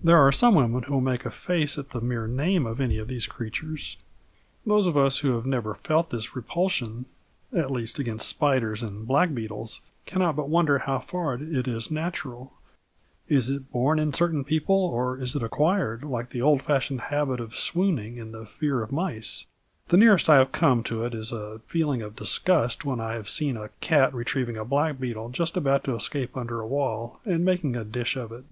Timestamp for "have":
5.32-5.44, 20.36-20.52, 23.14-23.28